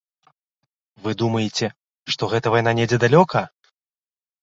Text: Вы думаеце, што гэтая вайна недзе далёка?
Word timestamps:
Вы 1.03 1.11
думаеце, 1.23 1.71
што 2.17 2.33
гэтая 2.35 2.53
вайна 2.57 2.71
недзе 2.83 2.97
далёка? 3.09 3.49